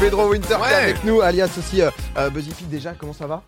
[0.00, 0.74] Pedro Winter qui est Ouais.
[0.74, 2.64] avec nous, alias aussi euh, euh, Buzzy P.
[2.70, 3.42] Déjà, comment ça va?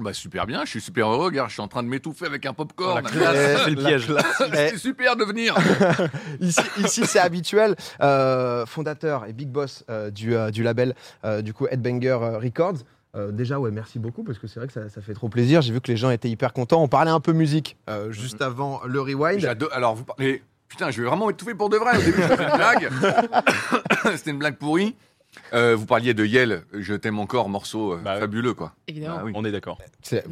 [0.00, 2.46] Bah super bien, je suis super heureux, regarde, je suis en train de m'étouffer avec
[2.46, 3.02] un popcorn.
[3.02, 3.60] classe.
[3.64, 4.08] C'est le piège.
[4.52, 5.54] C'est super de venir.
[6.40, 7.76] Ici, ici c'est habituel.
[8.00, 10.94] Euh, fondateur et big boss euh, du, euh, du label,
[11.24, 12.78] euh, du coup, Headbanger Records.
[13.14, 15.60] Euh, déjà, ouais, merci beaucoup parce que c'est vrai que ça, ça fait trop plaisir.
[15.60, 16.82] J'ai vu que les gens étaient hyper contents.
[16.82, 19.40] On parlait un peu musique euh, juste avant le rewind.
[19.40, 19.68] J'adore.
[19.74, 20.42] Alors vous parlez.
[20.68, 21.98] Putain, je vais vraiment étouffer pour de vrai.
[21.98, 22.88] Au début, c'était une blague.
[24.16, 24.96] c'était une blague pourrie.
[25.54, 28.72] Euh, vous parliez de Yel, je t'aime encore, morceau euh, Bah fabuleux quoi.
[28.86, 29.16] Évidemment.
[29.18, 29.32] Ah oui.
[29.34, 29.78] On est d'accord.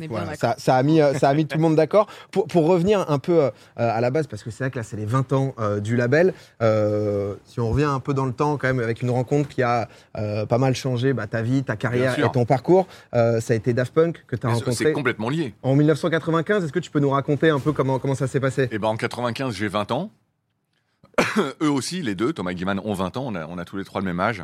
[0.08, 2.06] Voilà, ça, ça a mis, euh, ça a mis tout le monde d'accord.
[2.30, 4.82] Pour, pour revenir un peu euh, à la base, parce que c'est vrai que là,
[4.82, 6.34] c'est les 20 ans euh, du label.
[6.62, 9.62] euh, si on revient un peu dans le temps, quand même, avec une rencontre qui
[9.62, 13.54] a euh, pas mal changé bah, ta vie, ta carrière et ton parcours, euh, ça
[13.54, 15.54] a été Daft Punk que tu as Mais rencontré C'est complètement lié.
[15.62, 16.64] en 1995.
[16.64, 18.68] Est-ce que tu peux nous raconter un peu comment, comment ça s'est passé?
[18.70, 20.10] Et ben en 95, j'ai 20 ans.
[21.62, 23.76] Eux aussi, les deux, Thomas et Gilman ont 20 ans, on a, on a tous
[23.76, 24.42] les trois le même âge.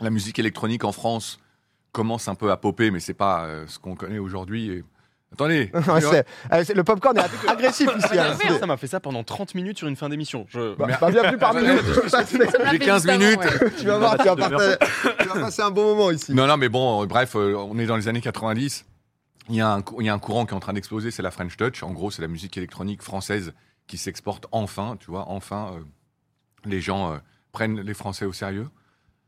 [0.00, 1.38] La musique électronique en France
[1.92, 4.70] commence un peu à popper, mais c'est pas euh, ce qu'on connaît aujourd'hui.
[4.70, 4.84] Et-
[5.32, 6.22] Attendez, euh,
[6.74, 8.18] Le popcorn est agressif ici.
[8.18, 8.36] hein.
[8.40, 10.46] Ça, ça m'a fait ça pendant 30 minutes sur une fin d'émission.
[10.48, 10.74] Je...
[10.76, 11.78] Bah, bah, bienvenue parmi nous.
[12.70, 13.40] j'ai 15 minutes.
[13.78, 14.76] tu vas voir, tu vas, partager-
[15.20, 16.32] tu vas passer un bon moment ici.
[16.32, 18.84] Non, non, mais bon, euh, bref, euh, on est dans les années 90.
[19.48, 21.10] Il y, a un, cou- il y a un courant qui est en train d'exploser,
[21.10, 21.82] c'est la French Touch.
[21.82, 23.52] En gros, c'est la musique électronique française
[23.86, 25.80] qui s'exporte enfin, tu vois, enfin, euh,
[26.64, 27.16] les gens euh,
[27.52, 28.68] prennent les Français au sérieux.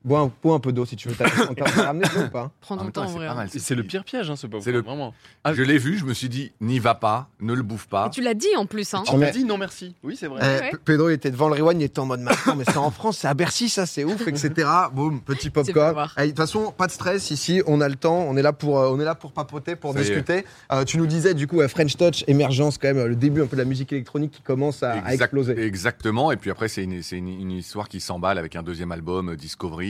[0.04, 1.14] Bois un, bois un peu d'eau si tu veux.
[1.16, 3.48] T'as t'as- t'as ramené de l'eau ou pas Prends En ton temps, c'est pas mal.
[3.50, 4.62] C'est le pire piège, hein, ce pauvre.
[4.62, 5.12] C'est le- Vraiment.
[5.52, 8.06] Je l'ai vu, je me suis dit, n'y va pas, ne le bouffe pas.
[8.06, 9.02] Et tu l'as dit en plus, hein.
[9.04, 9.96] Tu dit non merci.
[10.04, 10.40] Oui, c'est vrai.
[10.42, 10.70] Eh, ouais.
[10.70, 12.90] P- Pedro il était devant le rewind, il était en mode maintenant, mais c'est en
[12.92, 14.68] France, c'est à Bercy, ça c'est ouf, etc.
[14.92, 16.08] Boum, petit pas popcorn.
[16.16, 18.52] Eh, De toute façon, pas de stress ici, on a le temps, on est là
[18.52, 20.44] pour, euh, on est là pour papoter, pour Ça discuter.
[20.72, 23.42] Euh, tu nous disais du coup euh, French Touch, émergence quand même, euh, le début
[23.42, 25.60] un peu de la musique électronique qui commence à, à Exact- exploser.
[25.60, 26.30] Exactement.
[26.30, 29.30] Et puis après, c'est une, c'est une- une histoire qui s'emballe avec un deuxième album,
[29.30, 29.36] euh,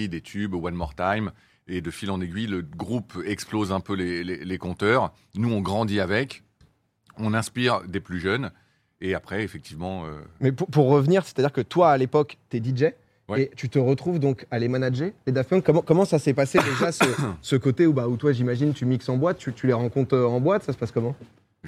[0.07, 1.33] Des tubes, One More Time.
[1.67, 5.13] Et de fil en aiguille, le groupe explose un peu les, les- les compteurs.
[5.35, 6.45] Nous, on grandit avec.
[7.17, 8.53] On inspire des plus jeunes.
[9.01, 12.93] Et après, effectivement, euh, Mais pour, pour revenir, c'est-à-dire que toi à l'époque, t'es DJ.
[13.29, 13.43] Ouais.
[13.43, 15.63] Et tu te retrouves donc à les manager, les Daft Punk.
[15.65, 17.05] Comment, comment ça s'est passé déjà ce,
[17.43, 20.15] ce côté où, bah, où toi j'imagine tu mixes en boîte, tu, tu les rencontres
[20.17, 21.15] euh, en boîte, ça se passe comment?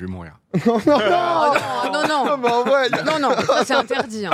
[0.00, 0.32] Je vais mourir.
[0.66, 3.04] Non, non, Oh, non, non, Non, non.
[3.04, 4.26] Non, non, ça, c'est interdit.
[4.26, 4.30] hein.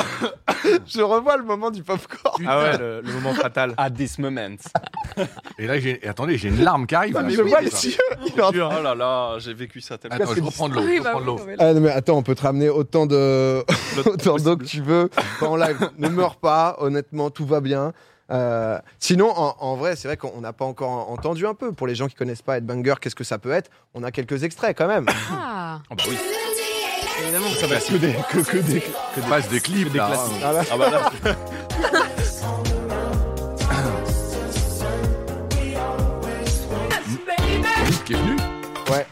[0.87, 2.45] je revois le moment du popcorn.
[2.47, 3.75] Ah ouais, le, le moment fatal.
[3.77, 4.57] À this moment.
[5.59, 7.17] Et là, j'ai, et attendez, j'ai une larme qui arrive.
[7.19, 7.97] Ah, mais je vois les yeux.
[8.39, 10.17] Oh là là, j'ai vécu ça tellement.
[10.17, 10.83] Attends, je reprends de l'eau.
[10.83, 11.57] Oui, je bah reprends de l'eau.
[11.59, 13.65] Ah, non, mais attends, on peut te ramener autant de
[14.07, 15.11] autant d'eau que tu veux
[15.41, 15.91] pas en live.
[15.99, 17.93] Ne meurs pas, honnêtement, tout va bien.
[18.31, 21.73] Euh, sinon, en, en vrai, c'est vrai qu'on n'a pas encore entendu un peu.
[21.73, 23.71] Pour les gens qui connaissent pas Headbanger, qu'est-ce que ça peut être?
[23.95, 25.07] On a quelques extraits quand même.
[25.33, 26.17] Ah, Ah bah oui.
[27.23, 27.49] évidemment.
[27.61, 30.07] Ça va Que des, que, que des- Que des clips, des là.
[30.09, 30.43] classiques.
[30.45, 30.63] Ah, là.
[30.73, 31.37] Ah bah là.
[38.05, 38.37] Qui est venu?
[38.91, 39.07] Ouais.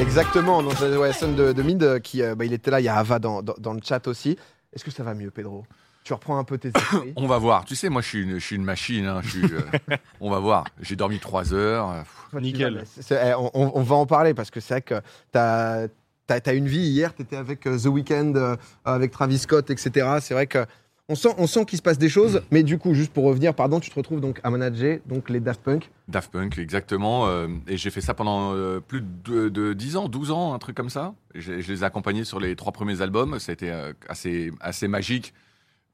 [0.00, 0.62] Exactement.
[0.62, 2.80] Donc, ouais, Son de, de Mid, euh, qui, euh, bah, il était là.
[2.80, 4.36] Il y a Ava dans, dans, dans le chat aussi.
[4.72, 5.64] Est-ce que ça va mieux, Pedro?
[6.04, 7.12] Tu reprends un peu tes esprits.
[7.16, 7.64] On va voir.
[7.64, 9.06] Tu sais, moi, je suis une, je suis une machine.
[9.06, 10.64] hein, je suis, euh, on va voir.
[10.80, 11.90] J'ai dormi trois heures.
[11.90, 12.02] euh,
[12.32, 12.84] tu Nickel.
[13.10, 15.00] eh, on, va en parler parce que c'est vrai que
[15.32, 15.88] t'as
[16.28, 16.88] as, une vie.
[16.88, 20.18] Hier, tu étais avec euh, The Weeknd, euh, avec Travis Scott, etc.
[20.20, 20.64] C'est vrai que
[21.10, 22.40] on sent, on sent qu'il se passe des choses.
[22.52, 25.40] Mais du coup, juste pour revenir, pardon, tu te retrouves donc à manager donc les
[25.40, 25.90] Daft Punk.
[26.06, 27.26] Daft Punk, exactement.
[27.26, 30.58] euh, et j'ai fait ça pendant euh, plus de, de 10 ans, 12 ans, un
[30.60, 31.14] truc comme ça.
[31.34, 33.40] Je les ai accompagnés sur les trois premiers albums.
[33.40, 35.34] Ça a été euh, assez, assez magique.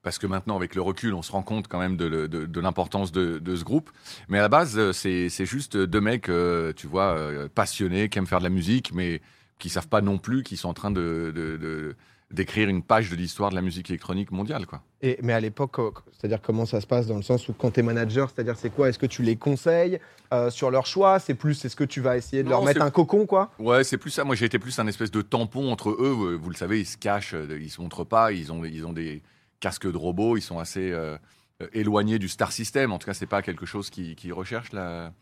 [0.07, 3.41] Parce que maintenant, avec le recul, on se rend compte quand même de, l'importance de,
[3.41, 3.91] de ce groupe.
[4.29, 8.19] Mais à la base, euh, c'est juste deux mecs, euh, tu vois, euh, passionnés, qui
[8.19, 9.21] aiment faire de la musique, mais
[9.59, 11.97] qui savent pas non plus qu'ils sont en train de,
[12.31, 14.81] d'écrire une page de l'histoire de la musique électronique mondiale, quoi.
[15.03, 17.73] Et, mais à l'époque, euh, c'est-à-dire comment ça se passe dans le sens où quand
[17.73, 18.89] tu es manager, c'est-à-dire c'est quoi?
[18.89, 19.99] Est-ce que tu les conseilles
[20.33, 21.19] euh, sur leur choix?
[21.19, 23.51] C'est plus, est-ce que tu vas essayer de leur mettre un cocon, quoi?
[23.59, 24.23] Ouais, c'est plus ça.
[24.23, 26.17] Moi, j'ai été plus un espèce de tampon entre eux.
[26.33, 28.31] Euh, Vous le savez, ils se cachent, euh, ils se montrent pas.
[28.31, 29.21] Ils ont, ils ont des
[29.61, 30.37] casques de robots.
[30.37, 31.17] Ils sont assez euh,
[31.63, 32.93] euh, éloignés du star system.
[32.93, 35.13] En tout cas, c'est pas quelque chose qui, recherche la,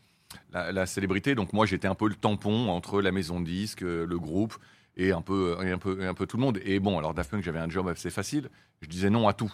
[0.51, 1.35] la, la célébrité.
[1.35, 4.57] Donc moi, j'étais un peu le tampon entre la maison de disques, euh, le groupe
[4.97, 6.59] et un peu, et un peu, et un peu tout le monde.
[6.63, 8.49] Et bon, alors Daft Punk, j'avais un job assez facile.
[8.81, 9.51] Je disais non à tout.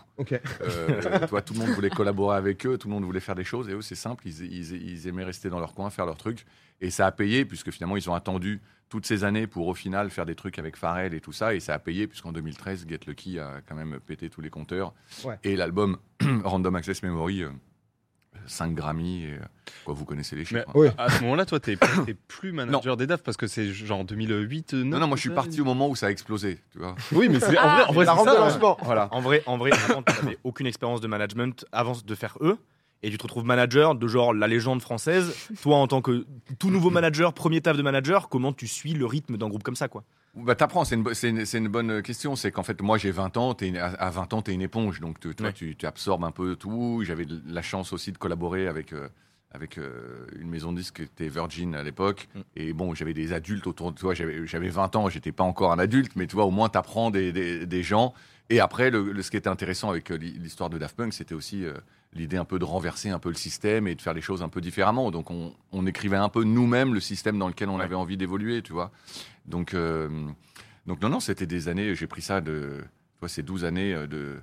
[0.62, 3.36] Euh, tu vois, tout le monde voulait collaborer avec eux, tout le monde voulait faire
[3.36, 6.06] des choses, et eux, c'est simple, ils, ils- ils aimaient rester dans leur coin, faire
[6.06, 6.46] leur truc,
[6.82, 10.10] et ça a payé, puisque finalement, ils ont attendu toutes ces années pour, au final,
[10.10, 13.00] faire des trucs avec Pharrell et tout ça, et ça a payé, puisqu'en 2013, Get
[13.08, 15.38] Lucky a quand même pété tous les compteurs, Ouais.
[15.44, 15.98] et l'album
[16.44, 17.50] Random Access Memory, euh,
[18.48, 19.38] 5 Grammy, et, euh,
[19.86, 20.63] quoi, vous connaissez les Mais chiffres.
[20.68, 20.72] hein.
[20.74, 20.88] Oui.
[20.98, 21.78] à ce moment-là, toi, t'es
[22.28, 24.74] plus manager des DAF parce que c'est genre 2008.
[24.74, 26.95] Non, non, moi, je suis parti au moment où ça a explosé, tu vois.
[27.12, 28.78] Oui, mais c'est en vrai, en vrai, La c'est ça, lancement.
[28.83, 32.38] Voilà, en vrai, en vrai, avant, tu n'avais aucune expérience de management avant de faire
[32.42, 32.57] eux.
[33.04, 35.34] et tu te retrouves manager de genre la légende française.
[35.62, 36.25] Toi, en tant que
[36.60, 39.75] tout nouveau manager, premier taf de manager, comment tu suis le rythme d'un groupe comme
[39.75, 40.04] ça, quoi?
[40.33, 42.36] Bah, t'apprends, c'est une, une, une bonne question.
[42.38, 45.00] C'est qu'en fait, moi, j'ai 20 ans, une- à à 20 ans, t'es une éponge.
[45.01, 45.54] Donc, tu, toi, Ouais.
[45.54, 47.01] tu, tu absorbes un peu tout.
[47.04, 49.10] J'avais la chance aussi de collaborer avec, euh,
[49.51, 52.30] avec euh, une maison de disques qui était Virgin à l'époque.
[52.33, 52.39] Mm.
[52.56, 54.13] Et bon, j'avais des adultes autour de toi.
[54.13, 57.12] J'avais j'avais 20 ans, j'étais pas encore un adulte, mais tu vois, au moins, t'apprends
[57.12, 58.13] des, des, des gens.
[58.50, 61.13] Et après, le, le- ce qui était intéressant avec euh, l'hi- l'histoire de Daft Punk,
[61.13, 61.74] c'était aussi euh,
[62.13, 64.50] l'idée un peu de renverser un peu le système et de faire les choses un
[64.50, 65.12] peu différemment.
[65.12, 67.84] Donc, on, on écrivait un peu nous-mêmes le système dans lequel on Ouais.
[67.84, 68.92] avait envie d'évoluer, tu vois.
[69.46, 70.10] Donc, euh,
[70.88, 73.94] donc non, non, c'était des années, j'ai pris ça de, tu vois, ces 12 années
[73.94, 74.36] euh, de...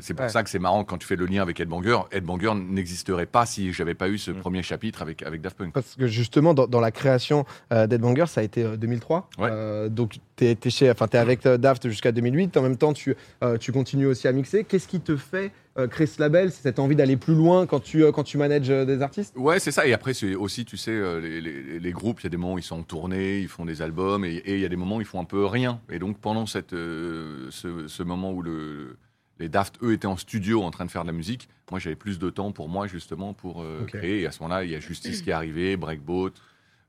[0.00, 0.28] c'est pour Ouais.
[0.30, 1.98] ça que c'est marrant quand tu fais le lien avec Ed Banger.
[2.12, 4.36] Ed Banger n'existerait pas si j'avais pas eu ce Mm.
[4.40, 5.72] premier chapitre avec, avec Daft Punk.
[5.72, 9.28] Parce que justement, dans, dans la création euh, d'Headbanger, ça a été euh, 2003.
[9.38, 9.48] Ouais.
[9.50, 12.56] Euh, donc, tu es, chez, enfin, es avec euh, Daft jusqu'à 2008.
[12.56, 14.64] En même temps, tu, euh, tu continues aussi à mixer.
[14.64, 16.50] Qu'est-ce qui te fait euh, créer ce label?
[16.52, 19.34] C'est cette envie d'aller plus loin quand tu, euh, quand tu manages euh, des artistes?
[19.36, 19.86] Ouais, c'est ça.
[19.86, 22.36] Et après, c'est aussi, tu sais, euh, les, les- les groupes, il y a des
[22.36, 24.76] moments où ils sont en tournée, ils font des albums, et il y a des
[24.76, 25.80] moments où ils font un peu rien.
[25.90, 28.96] Et donc, pendant cette, euh, ce, ce moment où le,
[29.38, 31.96] les Daft, eux, étaient en studio en train de faire de la musique, moi, j'avais
[31.96, 34.20] plus de temps pour moi, justement, pour euh, créer.
[34.22, 36.30] Et à ce moment-là, il y a Justice qui est arrivé, Breakboat,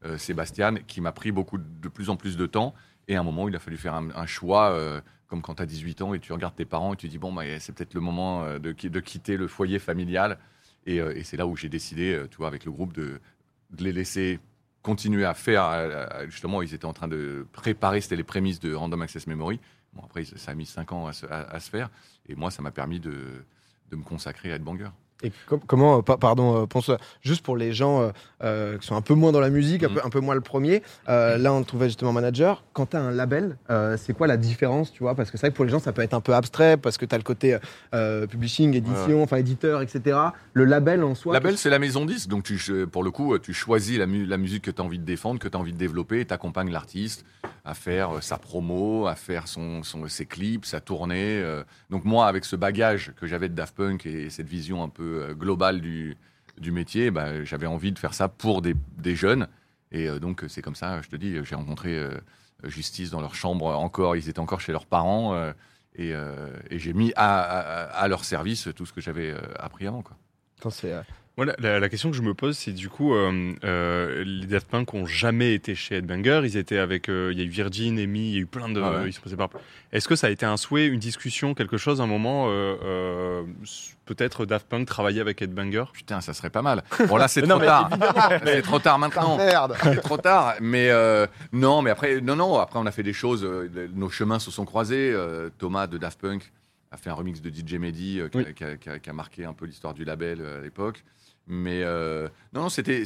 [0.06, 2.74] euh, Sébastien, qui m'a pris beaucoup, de plus en plus de temps.
[3.08, 5.64] Et à un moment il a fallu faire un, un choix, euh, comme quand tu
[5.64, 7.94] as 18 ans et tu regardes tes parents et tu dis, bon, bah, c'est peut-être
[7.94, 10.38] le moment de, qui- de quitter le foyer familial.
[10.86, 13.20] Et, et c'est là où j'ai décidé, tu vois, avec le groupe, de,
[13.72, 14.40] de les laisser
[14.84, 16.08] continuer à faire.
[16.30, 19.60] justement, ils étaient en train de préparer, c'était les prémices de Random Access Memory.
[19.98, 21.90] Bon, après, ça a mis 5 ans à se, à- à se faire.
[22.30, 23.12] Et moi, ça m'a permis de,
[23.92, 24.90] de me consacrer à Headbanger.
[25.24, 26.92] Et com- comment, euh, pa- pardon, euh, pense
[27.24, 28.10] juste pour les gens euh,
[28.44, 29.96] euh, qui sont un peu moins dans la musique, un, Mhm.
[29.96, 32.64] peu, un peu moins le premier, euh, là on trouvait justement manager.
[32.74, 33.58] Quand tu as un label,
[33.98, 35.16] c'est quoi la différence, tu vois?
[35.16, 37.00] Parce que c'est vrai que pour les gens ça peut être un peu abstrait, parce
[37.00, 37.58] que tu as le côté
[38.30, 40.18] publishing, édition, enfin éditeur, etc.
[40.54, 41.34] Le label en soi.
[41.34, 42.30] Label, c'est la maison disque.
[42.30, 44.86] Donc, tu, ch- pour le coup, tu choisis la, mu- la musique que tu as
[44.86, 47.26] envie de défendre, que tu as envie de développer, et tu accompagnes l'artiste
[47.68, 51.40] à faire euh, sa promo, à faire son, ses clips, sa tournée.
[51.42, 51.64] euh.
[51.90, 55.24] Donc, moi, avec ce bagage que j'avais de Daft Punk et cette vision un peu
[55.30, 56.16] euh, globale du,
[56.58, 59.48] du métier, bah, j'avais envie de faire ça pour des, des jeunes.
[59.92, 61.98] Et donc, c'est comme ça, je te dis, j'ai rencontré
[62.66, 65.34] Justice dans leur chambre encore, ils étaient encore chez leurs parents.
[65.96, 66.14] et
[66.72, 67.40] j'ai mis à,
[67.86, 70.02] à- leur service tout ce que j'avais appris avant.
[70.02, 70.18] Quoi.
[71.38, 74.68] Voilà, la, la question que je me pose, c'est du coup, euh, euh, les Daft
[74.70, 76.42] Punk ont jamais été chez Headbanger.
[76.44, 78.70] Ils étaient avec, euh, il y a eu Virgin, Amy, il y a eu plein
[78.70, 78.82] de.
[78.82, 79.10] Ah ouais.
[79.10, 79.50] ils sont passés par-
[79.92, 83.44] Est-ce que ça a été un souhait, une discussion, quelque chose, un moment, euh, euh,
[84.06, 86.84] peut-être Daft Punk travailler avec Headbanger Putain, ça serait pas mal.
[87.08, 87.90] Bon, là, c'est trop mais tard.
[88.44, 89.38] C'est trop tard maintenant.
[89.38, 90.56] Merde C'est trop tard.
[90.60, 92.58] Mais euh, non, mais après, non, non.
[92.58, 93.46] Après, on a fait des choses.
[93.46, 95.12] euh, nos chemins se sont croisés.
[95.14, 96.52] Euh, Thomas de Daft Punk
[96.90, 98.54] a fait un remix de DJ Mehdi euh, qui, a- Oui.
[98.56, 101.04] qui a, qui a- qui a marqué un peu l'histoire du label euh, à l'époque.
[101.48, 103.06] Mais euh, non, non, c'était,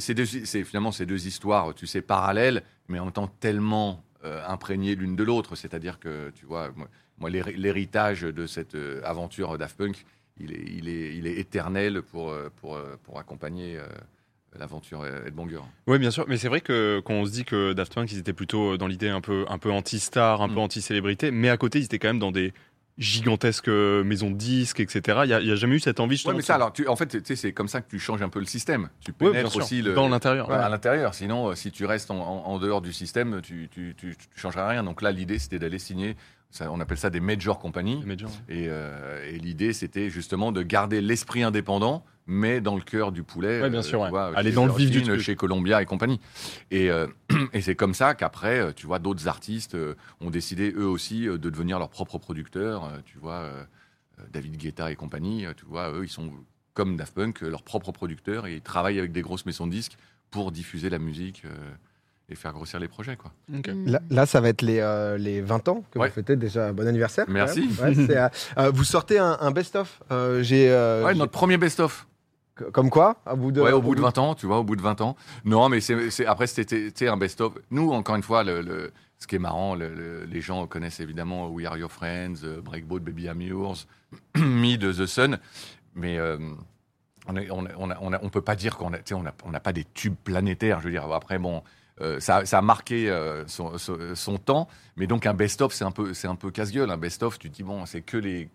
[0.64, 5.14] finalement ces deux histoires, tu sais, parallèles, mais en même temps tellement euh, imprégnées l'une
[5.16, 5.54] de l'autre.
[5.56, 10.04] C'est-à-dire que, tu vois, moi, moi, l'héri- l'héritage de cette euh, aventure Daft Punk,
[10.38, 13.86] il est, il est, il est éternel pour, pour, pour accompagner euh,
[14.58, 15.60] l'aventure Headbanger.
[15.86, 16.24] Oui, bien sûr.
[16.28, 18.86] Mais c'est vrai que quand on se dit que Daft Punk, ils étaient plutôt dans
[18.88, 20.54] l'idée un peu, un peu anti-star, un Mm.
[20.54, 22.52] peu anti-célébrité, mais à côté, ils étaient quand même dans des
[23.02, 25.20] gigantesques euh, maisons de disques, etc.
[25.24, 26.96] Il n'y a, jamais eu cette envie, Ouais, justement, mais de ça, alors, tu, en
[26.96, 28.88] fait, c'est comme ça que tu changes un peu le système.
[29.04, 30.48] Tu Ouais, pénètres sûr, aussi le, dans l'intérieur.
[30.48, 31.14] Ouais, à l'intérieur.
[31.14, 34.26] Sinon, euh, si tu restes en, en- en dehors du système, tu, tu, tu, tu
[34.40, 34.84] changeras rien.
[34.84, 36.16] Donc là, l'idée, c'était d'aller signer.
[36.50, 38.02] Ça, on appelle ça des major compagnies.
[38.48, 43.22] Et, euh, et l'idée, c'était justement de garder l'esprit indépendant, mais dans le cœur du
[43.22, 43.60] poulet.
[43.62, 44.10] Ouais, bien euh, sûr, tu ouais.
[44.10, 45.24] vois, Aller dans le vif du Virgin, truc.
[45.24, 46.20] Chez Columbia et compagnie.
[46.70, 47.06] Et, euh,
[47.52, 51.26] et c'est comme ça qu'après, euh, tu vois, d'autres artistes euh, ont décidé eux aussi
[51.28, 52.84] euh, de devenir leurs propres producteurs.
[52.84, 53.64] Euh, tu vois, euh,
[54.20, 56.30] euh, David Guetta et compagnie, euh, tu vois, eux, ils sont
[56.74, 59.72] comme Daft Punk, euh, leurs propres producteurs, et ils travaillent avec des grosses maisons de
[59.72, 59.96] disques
[60.30, 61.50] pour diffuser la musique euh,
[62.30, 63.30] et faire grossir les projets, quoi.
[63.48, 63.60] Mm.
[63.90, 66.08] Là, là, ça va être les, euh, les 20 ans que Ouais.
[66.08, 66.72] vous fêtez déjà.
[66.72, 67.26] Bon anniversaire.
[67.28, 67.68] Merci.
[67.82, 70.00] Ouais, euh, euh, vous sortez un, un best-of.
[70.10, 72.06] Euh, j'ai, euh, Ouais, j'ai- notre premier best-of.
[72.72, 74.76] Comme quoi au bout de, Ouais, au bout de 20 ans, tu vois, au bout
[74.76, 75.16] de 20 ans.
[75.44, 77.54] Non, mais c'est, après, c'était un best-of.
[77.70, 81.00] Nous, encore une fois, le, le- ce qui est marrant, le- le- les gens connaissent
[81.00, 83.86] évidemment We Are Your Friends, euh, Breakboat, Baby I'm Yours,
[84.36, 85.38] Me de The Sun,
[85.94, 86.36] mais euh,
[87.26, 89.14] on ne on, a- on, a- on, a- on peut pas dire qu'on a, sais,
[89.14, 90.80] on a- on n'a pas des tubes planétaires.
[90.80, 91.62] Je veux dire, après, bon.
[92.00, 94.66] euh, ça, ça a marqué euh, son, son- son temps,
[94.96, 96.90] mais donc un best-of, c'est un peu, c'est un peu casse-gueule.
[96.90, 98.48] Un best-of, tu te dis bon, c'est que les,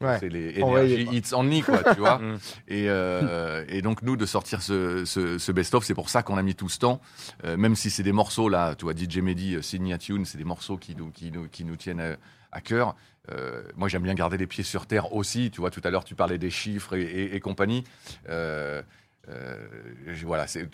[0.00, 0.18] Ouais.
[0.18, 1.14] c'est les energy quoi.
[1.14, 2.20] hits only, quoi, tu vois.
[2.68, 6.36] Et, euh, et donc, nous, de sortir ce, ce, ce best-of, c'est pour ça qu'on
[6.38, 7.00] a mis tout ce temps.
[7.44, 10.38] Euh, même si c'est des morceaux, là, tu vois, DJ Mehdi, euh, Signia Tune, c'est
[10.38, 12.16] des morceaux qui nous, qui nous, qui nous tiennent à,
[12.50, 12.96] à cœur.
[13.30, 15.50] euh, moi, j'aime bien garder les pieds sur terre aussi.
[15.52, 17.84] Tu vois, tout à l'heure, tu parlais des chiffres et, et- et compagnie.
[18.28, 18.82] Euh,
[19.28, 19.56] euh,
[20.24, 20.68] voilà, c'est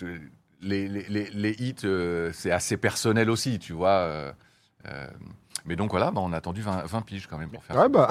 [0.63, 4.35] les, les- les- les hits, euh, c'est assez personnel aussi, tu vois.
[5.69, 7.63] Euh, euh, mais donc voilà, bah, on a attendu 20, 20 piges quand même pour
[7.65, 7.89] faire Ouais, ça.
[7.89, 8.09] bah.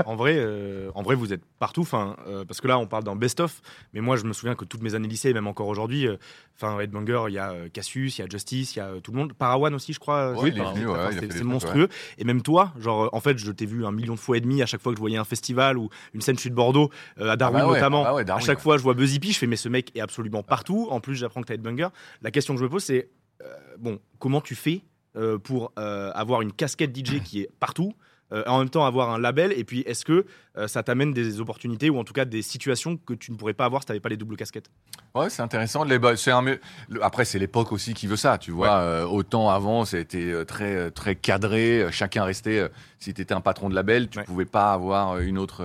[0.06, 1.86] en vrai, euh, en vrai, vous êtes partout.
[1.92, 3.60] Euh, parce que là, on parle d'un best-of.
[3.92, 6.16] Mais moi, je me souviens que toutes mes années lycée, et même encore aujourd'hui, euh,
[6.56, 9.00] enfin, Headbanger, il y a euh, Cassius, il y a Justice, il y a euh,
[9.00, 9.32] tout le monde.
[9.32, 10.32] Parawan aussi, je crois.
[10.40, 11.88] Oui, c'est- ouais, monstrueux.
[12.18, 14.40] Et même toi, genre, euh, en fait, je t'ai vu un million de fois et
[14.40, 17.30] demi à chaque fois que je voyais un festival ou une scène chute Bordeaux, euh,
[17.30, 18.02] à Darwin Ah bah ouais, notamment.
[18.02, 18.62] ah bah ouais, Darwin, à chaque ouais.
[18.62, 20.88] fois, je vois Buzzy P, je fais, mais ce mec est absolument partout.
[20.90, 21.88] En plus, j'apprends que t'as Headbanger.
[22.22, 23.10] La question que je me pose, c'est,
[23.42, 23.46] euh,
[23.78, 24.82] bon, comment tu fais
[25.16, 27.92] euh, pour euh, avoir une casquette DJ qui est partout
[28.32, 30.24] euh, en même temps avoir un label et puis est-ce que
[30.56, 33.54] euh, ça t'amène des opportunités ou en tout cas des situations que tu ne pourrais
[33.54, 34.70] pas avoir si t'avais pas les doubles casquettes?
[35.16, 35.82] Ouais, c'est intéressant.
[35.82, 36.60] Les, bah, un, le-
[37.02, 38.76] après, c'est l'époque aussi qui veut ça, tu vois.
[38.76, 41.86] Euh, autant avant, c'était très, très cadré.
[41.90, 42.70] Chacun restait.
[43.00, 44.24] si tu étais un patron de label, tu Ouais.
[44.24, 45.64] pouvais pas avoir une autre,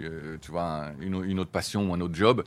[0.00, 2.44] euh, tu vois, un- une, une autre passion ou un autre job.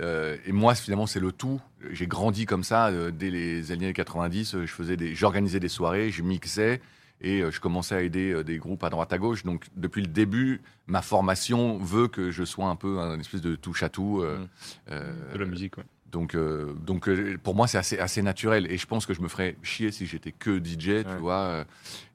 [0.00, 1.60] Euh, et moi, finalement, c'est le tout.
[1.90, 4.54] J'ai grandi comme ça euh, dès les années 90.
[4.54, 6.80] euh, Je faisais des, j'organisais des soirées, je mixais.
[7.20, 9.42] Et je commençais à aider des groupes à droite à gauche.
[9.42, 13.56] Donc, depuis le début, ma formation veut que je sois un peu un espèce de
[13.56, 14.20] touche à tout.
[14.22, 14.46] euh, Mm.
[14.92, 15.84] euh, De la musique, ouais.
[16.10, 18.70] Donc, euh, donc euh, pour moi, c'est assez, assez naturel.
[18.70, 21.02] Et je pense que je me ferais chier si j'étais que DJ, tu Ouais.
[21.18, 21.34] vois.
[21.34, 21.64] euh,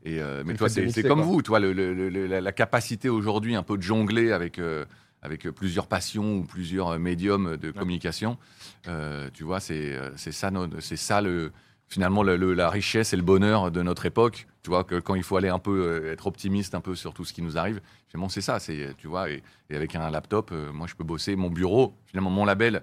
[0.06, 1.28] Et, euh, mais toi, c'est comme quoi.
[1.28, 4.86] vous, toi, le- le- le- la, la capacité aujourd'hui un peu de jongler avec, euh,
[5.22, 8.38] avec plusieurs passions ou plusieurs euh, médiums de communication.
[8.88, 11.52] euh, tu vois, c'est euh, ça, c'est ça le,
[11.88, 14.48] finalement le- le- la richesse et le bonheur de notre époque.
[14.64, 17.14] Tu vois, que quand il faut aller un peu euh, être optimiste un peu sur
[17.14, 18.58] tout ce qui nous arrive, finalement, c'est ça.
[18.60, 21.36] Tu vois, et, et avec un laptop, euh, moi, je peux bosser.
[21.36, 22.82] Mon bureau, finalement, mon label,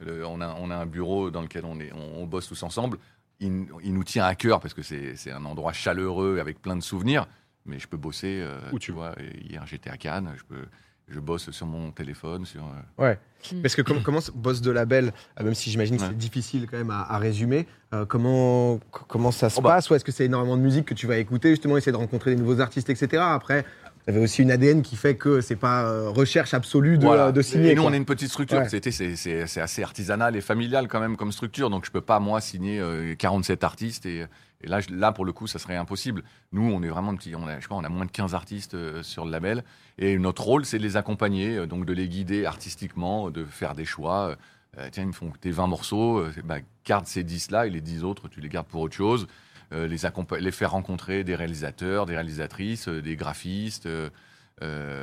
[0.00, 2.62] le- on, a, on a un bureau dans lequel on, est, on, on bosse tous
[2.62, 2.98] ensemble.
[3.40, 6.76] Il, il nous tient à cœur parce que c'est c'est un endroit chaleureux avec plein
[6.76, 7.26] de souvenirs.
[7.66, 8.40] Mais je peux bosser.
[8.42, 9.14] euh, Où tu vois.
[9.48, 10.30] Hier, j'étais à Cannes.
[10.36, 10.64] Je, peux,
[11.08, 12.44] je bosse sur mon téléphone.
[12.46, 13.18] Sur, euh, Ouais.
[13.52, 13.62] Mm.
[13.62, 16.08] Parce que com- comment ce boss de label, euh, même si j'imagine que Ouais.
[16.08, 18.78] c'est difficile quand même à, à résumer, euh, comment,
[19.08, 19.70] comment ça se Oh bah.
[19.70, 19.88] passe?
[19.90, 22.34] Ou est-ce que c'est énormément de musique que tu vas écouter, justement, essayer de rencontrer
[22.34, 23.22] des nouveaux artistes, etc.
[23.26, 23.64] Après,
[24.06, 27.32] vous avez aussi une ADN qui fait que c'est pas euh, recherche absolue de, Voilà.
[27.32, 27.70] de signer.
[27.70, 27.90] Et nous, quoi.
[27.90, 28.58] on est une petite structure.
[28.58, 28.68] Ouais.
[28.68, 31.70] C'est, assez artisanal et familial quand même comme structure.
[31.70, 34.06] Donc, je peux pas, moi, signer euh, 47 artistes.
[34.06, 34.26] Et,
[34.62, 36.22] et là, je- là, pour le coup, ça serait impossible.
[36.52, 37.34] Nous, on est vraiment petit.
[37.36, 39.64] On a, je pas, on a moins de 15 artistes euh, sur le label.
[39.98, 43.74] Et notre rôle, c'est de les accompagner, euh, donc de les guider artistiquement, de faire
[43.74, 44.34] des choix.
[44.78, 46.18] Euh, tiens, ils me font tes 20 morceaux.
[46.18, 49.26] euh, bah, garde ces 10-là et les 10 autres, tu les gardes pour autre chose.
[49.72, 53.86] Euh, les, faire rencontrer des réalisateurs, des réalisatrices, euh, des graphistes.
[53.86, 54.10] euh,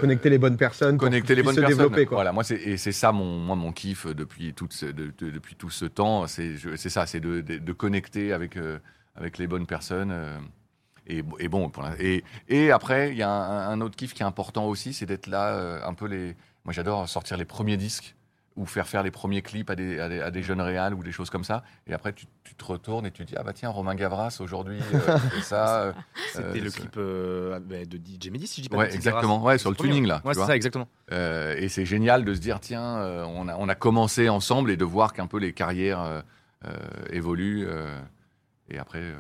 [0.01, 0.97] Connecter les bonnes personnes.
[0.97, 1.77] connecter les bonnes se personnes.
[1.77, 2.05] développer.
[2.05, 2.17] Quoi.
[2.17, 5.31] Voilà, moi c'est et c'est ça mon moi mon kiff depuis tout ce, de- de-
[5.31, 6.57] depuis tout ce temps, c'est
[6.89, 8.77] ça, c'est de, de, connecter avec euh,
[9.15, 10.11] avec les bonnes personnes.
[10.11, 10.37] euh,
[11.07, 14.21] et, et bon, pour et, et après, il y a un, un autre kiff qui
[14.21, 16.35] est important aussi, c'est d'être là un peu les.
[16.65, 18.16] Moi, j'adore sortir les premiers disques
[18.57, 21.03] ou faire faire les premiers clips à des, à des, à des jeunes réals ou
[21.03, 21.63] des choses comme ça.
[21.85, 24.79] Et après, tu, tu te retournes et tu dis ah bah tiens, Romain Gavras aujourd'hui
[24.93, 25.79] euh, ça.
[25.83, 25.93] euh,
[26.33, 28.81] C'était euh, le c'est- clip euh, bah, de DJ Mehdi, si je dis pas de
[28.81, 29.41] Ouais, exactement.
[29.43, 30.21] Ouais, sur le tuning là.
[30.25, 30.87] Ouais, c'est ça, exactement.
[31.11, 34.71] Euh, et c'est génial de se dire, tiens, euh, on, a, on a commencé ensemble
[34.71, 36.21] et de voir qu'un peu les carrières euh,
[36.65, 36.73] euh,
[37.11, 37.67] évoluent.
[37.69, 37.97] euh,
[38.69, 39.15] et après, euh,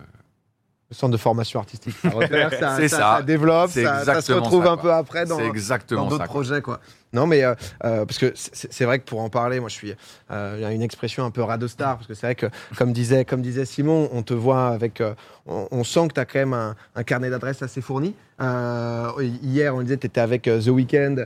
[0.89, 1.95] Le centre de formation artistique.
[2.01, 3.15] Ça, repère, ça, C'est ça, ça.
[3.17, 6.79] ça développe, ça, ça se retrouve ça, un peu après dans, dans d'autres projets quoi.
[7.13, 9.93] Non mais euh, euh, parce que c'est vrai que pour en parler, moi je suis
[10.29, 12.47] euh, il y a une expression un peu radostar parce que c'est vrai que
[12.77, 15.13] comme disait comme disait Simon, on te voit avec euh,
[15.45, 18.13] on, on sent que tu as quand même un, un carnet d'adresses assez fourni.
[18.39, 21.25] Hier on disait tu étais avec The Weeknd,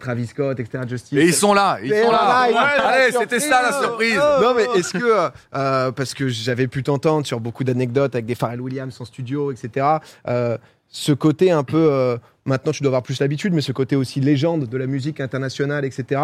[0.00, 0.84] Travis Scott, etc.
[0.88, 1.18] Justice.
[1.18, 2.48] Et ils sont là, ils sont là.
[2.86, 4.14] Allez, c'était ça la surprise.
[4.14, 4.42] surprise.
[4.42, 8.60] Non, mais est-ce que, parce que j'avais pu t'entendre sur beaucoup d'anecdotes avec des Pharrell
[8.60, 9.86] Williams en studio, etc.,
[10.92, 12.18] ce côté un peu,
[12.50, 15.84] maintenant tu dois avoir plus l'habitude, mais ce côté aussi légende de la musique internationale,
[15.84, 16.22] etc.,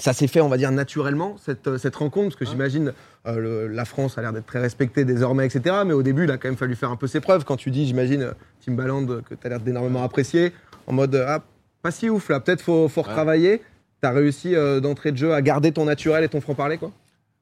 [0.00, 2.92] ça s'est fait, on va dire, naturellement, cette, euh, cette rencontre, parce que j'imagine
[3.26, 6.36] euh, la France a l'air d'être très respectée désormais, etc., mais au début, il a
[6.38, 7.44] quand même fallu faire un peu ses preuves.
[7.44, 8.32] Quand tu dis, j'imagine, euh,
[8.64, 10.52] Timbaland, que tu as l'air d'énormément apprécier,
[10.86, 11.42] en mode, ah,
[11.82, 13.60] pas si ouf, là, peut-être faut, faut retravailler.
[14.00, 16.92] T'as réussi euh, d'entrée de jeu à garder ton naturel et ton franc-parler, quoi?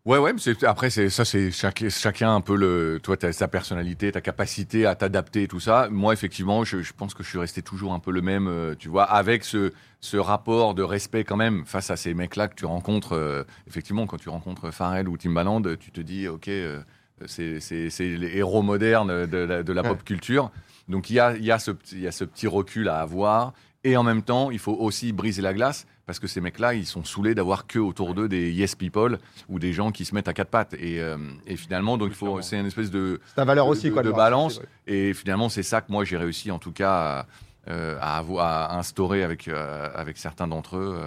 [0.06, 3.00] Ouais, ouais, mais après, ça, c'est chacun un peu le.
[3.02, 5.88] Toi, as sa personnalité, ta capacité à t'adapter tout ça.
[5.90, 8.76] Moi, effectivement, je, je pense que je suis resté toujours un peu le même, euh,
[8.78, 12.54] tu vois, avec ce, ce rapport de respect quand même face à ces mecs-là que
[12.54, 13.14] tu rencontres.
[13.14, 16.80] euh, effectivement, quand tu rencontres Pharrell ou Timbaland, tu te dis, OK, euh,
[17.26, 17.58] c'est,
[18.00, 19.88] les héros modernes de la, de la Ouais.
[19.88, 20.50] pop culture.
[20.88, 22.88] Donc, il y a, il y, a ce, petit- il y a ce petit recul
[22.88, 23.52] à avoir.
[23.85, 26.87] Et en même temps, il faut aussi briser la glace parce que ces mecs-là, ils
[26.87, 29.18] sont saoulés d'avoir que autour d'eux des yes people
[29.49, 30.75] ou des gens qui se mettent à quatre pattes.
[30.75, 33.70] Et, euh, et finalement, donc il faut, c'est une espèce de, C'est ta valeur de-
[33.73, 34.02] aussi, de- quoi.
[34.02, 34.61] de le balance.
[34.87, 37.26] Et finalement, c'est ça que moi j'ai réussi en tout cas
[37.66, 40.99] à, euh, à, avoir, à instaurer avec, euh, avec certains d'entre eux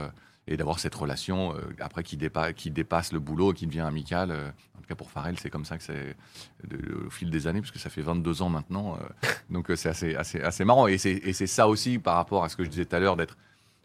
[0.51, 4.32] et d'avoir cette relation euh, après qui, dépa- qui dépasse le boulot, qui devient amical.
[4.32, 4.50] euh.
[4.77, 6.15] en tout cas pour Pharrell, c'est comme ça que c'est
[7.06, 8.98] au fil des années, puisque ça fait 22 ans maintenant.
[8.98, 9.27] euh.
[9.50, 10.88] donc c'est assez, assez, assez marrant.
[10.88, 13.38] Et c'est ça aussi par rapport à ce que je disais tout à l'heure, d'être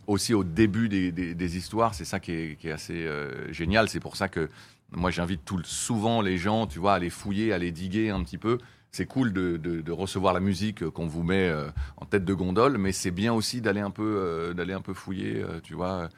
[0.07, 1.95] aussi au début des, des- des histoires.
[1.95, 3.89] C'est ça qui est, qui est assez euh, génial.
[3.89, 4.49] C'est pour ça que
[4.91, 8.39] moi j'invite souvent les gens, tu vois, à aller fouiller, à aller diguer un petit
[8.39, 8.59] peu.
[8.91, 11.69] C'est cool de, de- de recevoir la musique qu'on vous met euh,
[11.99, 14.95] en tête de gondole, mais c'est bien aussi d'aller un peu, euh, d'aller un peu
[14.95, 16.09] fouiller, tu vois.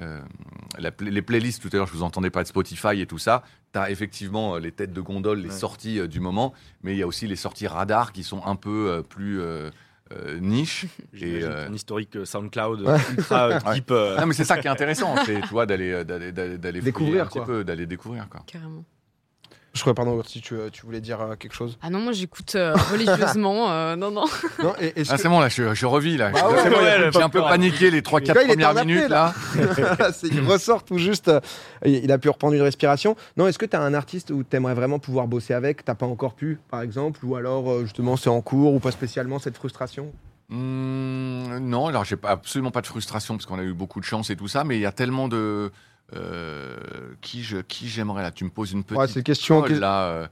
[0.00, 0.20] Euh,
[0.78, 3.42] la les playlists, tout à l'heure, je vous entendais pas de Spotify et tout ça.
[3.74, 5.54] Tu as effectivement euh, les têtes de gondole, les Ouais.
[5.54, 8.56] sorties euh, du moment, mais il y a aussi les sorties radar qui sont un
[8.56, 9.70] peu euh, plus euh,
[10.12, 10.86] euh, niche.
[11.22, 12.96] Euh, ton historique SoundCloud Ouais.
[13.16, 13.74] ultra Ouais.
[13.74, 13.90] deep.
[13.90, 17.26] euh, Non, mais c'est ça qui est intéressant, c'est tu vois d'aller d'aller Découvrir, un
[17.26, 17.46] petit quoi.
[17.46, 18.42] peu, d'aller découvrir quoi.
[18.46, 18.84] Carrément.
[19.74, 21.78] Je crois, pardon, si tu, euh, tu voulais dire euh, quelque chose.
[21.80, 23.70] Ah non, moi j'écoute euh, religieusement.
[23.72, 24.24] euh, non, non.
[24.62, 26.30] Non, et- est-ce Ah, que- c'est bon là, je, je revis là.
[26.30, 29.32] Bah ouais, j'ai un peu paniqué les 3-4 Là, il était premières minutes là.
[29.56, 30.10] là.
[30.24, 31.28] Il ressort tout juste.
[31.28, 31.40] euh,
[31.86, 33.16] il a pu reprendre une respiration.
[33.38, 35.94] Non, est-ce que tu as un artiste où tu aimerais vraiment pouvoir bosser avec T'as
[35.94, 39.38] pas encore pu, par exemple Ou alors, euh, justement, c'est en cours ou pas spécialement
[39.38, 40.12] cette frustration?
[40.50, 44.28] Hmm, non, alors j'ai absolument pas de frustration parce qu'on a eu beaucoup de chance
[44.28, 45.72] et tout ça, mais il y a tellement de
[46.14, 46.76] euh,
[47.20, 48.30] qui je qui j'aimerais là?
[48.30, 49.60] Tu me poses une petite Ouais, c'est une question.
[49.60, 50.04] colle, que- là.
[50.08, 50.26] euh,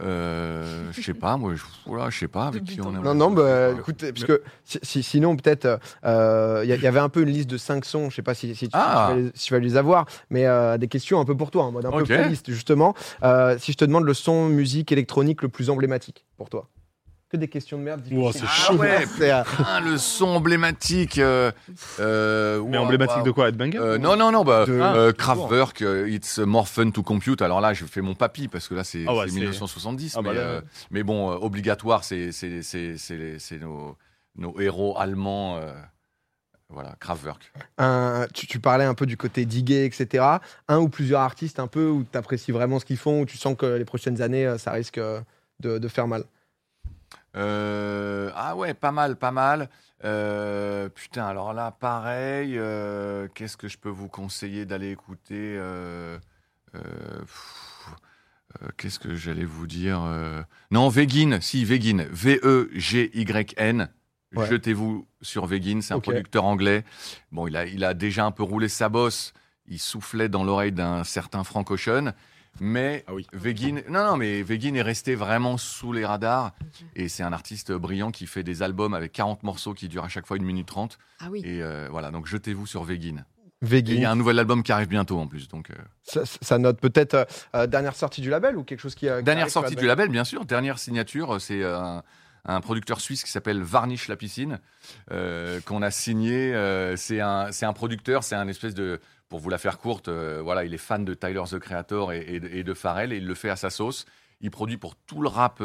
[0.00, 3.02] euh, je sais pas, moi, je, voilà, je sais pas avec qui on aimerait.
[3.02, 6.98] Non, non, bah, Euh, écoute, parce que si- si- sinon, peut-être, euh, il y, avait
[7.00, 9.06] un peu une liste de 5 sons, je sais pas si, si tu, Ah.
[9.08, 11.36] si tu vas les, si tu vas les avoir, mais euh, des questions un peu
[11.36, 11.98] pour toi, en mode un Ok.
[12.00, 12.94] peu playlist, justement.
[13.22, 16.68] Euh, si je te demande le son musique électronique le plus emblématique pour toi
[17.28, 18.46] Que des questions de merde difficiles.
[18.48, 21.18] c'est Ah ouais, C'est, Ah, le son emblématique.
[21.18, 21.50] euh,
[21.98, 23.22] euh, Mais ouah, emblématique ouah.
[23.24, 26.68] de quoi Headbanger Euh, non, non, non, bah, De- euh, Ah, Kraftwerk, euh, It's More
[26.68, 27.42] Fun to Compute.
[27.42, 30.14] Alors là, je fais mon papy parce que là, c'est Ah ouais, c'est c'est- 1970.
[30.16, 30.60] Ah bah mais, là, euh,
[30.92, 33.96] mais bon, euh, obligatoire, c'est c'est- c'est- c'est les- c'est nos,
[34.36, 35.56] nos héros allemands.
[35.56, 35.72] euh,
[36.68, 37.52] voilà, Kraftwerk.
[37.78, 40.24] un- tu, tu parlais un peu du côté digué, etc.
[40.68, 43.36] Un ou plusieurs artistes un peu où tu apprécies vraiment ce qu'ils font, où tu
[43.36, 46.24] sens que les prochaines années, ça risque de, de faire mal.
[47.36, 49.68] Euh, ah ouais, pas mal, pas mal.
[50.04, 52.56] Euh, putain, alors là, pareil.
[52.58, 55.58] euh, Qu'est-ce que je peux vous conseiller d'aller écouter
[58.78, 60.00] Qu'est-ce que j'allais vous dire
[60.70, 62.06] Non, Vegin, si, Vegin.
[62.10, 63.88] V-E-G-Y-N.
[64.34, 64.46] Ouais.
[64.46, 66.84] Jetez-vous sur Vegin, c'est un producteur anglais.
[67.32, 69.32] Bon, il a, il a déjà un peu roulé sa bosse.
[69.66, 72.12] Il soufflait dans l'oreille d'un certain Frank Ocean.
[72.60, 73.26] Mais Ah oui.
[73.32, 76.52] Vegin, non, non, mais Vegin est resté vraiment sous les radars.
[76.94, 80.08] Et c'est un artiste brillant qui fait des albums avec 40 morceaux qui durent à
[80.08, 80.98] chaque fois 1 minute 30.
[81.20, 81.42] Ah oui.
[81.44, 83.24] Et euh, voilà, donc jetez-vous sur Vegin.
[83.62, 85.48] Il y a un nouvel album qui arrive bientôt en plus.
[85.48, 89.08] Donc, euh, Ça, ça note peut-être euh, dernière sortie du label ou quelque chose qui.
[89.08, 90.44] euh, qui Dernière sortie du label, bien sûr.
[90.44, 92.02] Dernière signature, c'est euh, un,
[92.46, 94.58] un producteur suisse qui s'appelle Varnish la piscine,
[95.10, 96.54] euh, qu'on a signé.
[96.54, 99.00] euh, c'est un, un producteur, c'est un espèce de.
[99.28, 102.38] Pour vous la faire courte, euh, voilà, il est fan de Tyler the Creator et,
[102.38, 104.04] de- Pharrell et il le fait à sa sauce.
[104.40, 105.60] Il produit pour tout le rap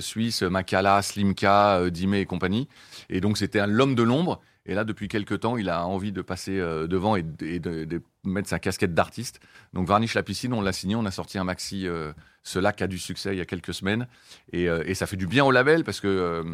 [0.00, 2.68] suisse, Makala, Slimka, Dime et compagnie.
[3.10, 4.40] Et donc c'était l'homme de l'ombre.
[4.66, 7.58] Et là, depuis quelques temps, il a envie de passer euh, devant et, de, et
[7.58, 9.40] de- de mettre sa casquette d'artiste.
[9.72, 11.86] Donc Varnish la piscine, on l'a signé, on a sorti un maxi.
[11.88, 12.12] euh,
[12.44, 14.06] ce lac a du succès il y a quelques semaines.
[14.52, 16.44] Et, euh, et ça fait du bien au label parce que euh,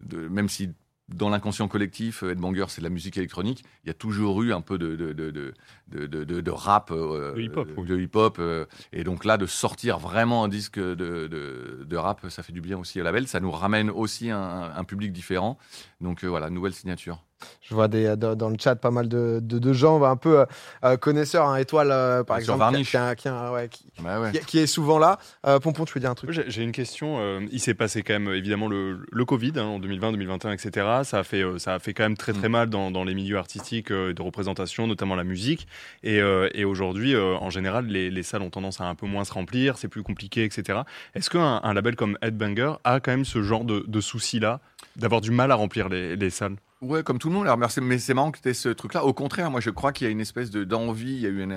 [0.00, 0.70] de- même si
[1.08, 4.52] dans l'inconscient collectif, euh, Headbanger, c'est de la musique électronique, il y a toujours eu
[4.52, 6.90] un peu de, de, de, de, rap.
[6.90, 7.86] euh, De hip-hop, oui.
[7.86, 12.52] de hip-hop, euh, et donc là, de sortir vraiment un disque de, rap, ça fait
[12.52, 13.26] du bien aussi au label.
[13.26, 15.58] Ça nous ramène aussi un, un public différent.
[16.02, 17.24] Donc euh, voilà, nouvelle signature.
[17.62, 20.40] Je vois des, dans, dans le chat pas mal de, de, de gens un peu
[20.40, 20.44] euh,
[20.84, 22.90] euh, connaisseurs, hein, étoile euh, par Sur exemple, Varnish.
[22.90, 24.32] qui, a- qui a- ouais, qui- Bah ouais.
[24.32, 25.18] qui- qui est souvent là.
[25.46, 26.30] Euh, Pompon, tu veux dire un truc?
[26.46, 27.18] J'ai une question.
[27.20, 30.86] euh, il s'est passé quand même évidemment le, le Covid hein, en 2020, 2021, etc.
[31.04, 32.52] Ça a fait, euh, ça a fait quand même très très Mm.
[32.52, 35.66] mal dans, dans les milieux artistiques euh, de représentation, notamment la musique.
[36.02, 39.06] Et, euh, et aujourd'hui, euh, en général, les, les salles ont tendance à un peu
[39.06, 40.80] moins se remplir, c'est plus compliqué, etc.
[41.14, 44.60] Est-ce qu'un un label comme Headbanger a quand même ce genre de, de souci-là,
[44.96, 46.56] d'avoir du mal à remplir les, les salles?
[46.80, 47.44] Ouais, comme tout le monde.
[47.44, 49.04] Alors, merci, mais c'est marrant que tu aies ce truc-là.
[49.04, 51.28] Au contraire, moi, je crois qu'il y a une espèce de- d'envie, il y a
[51.28, 51.56] eu un, un-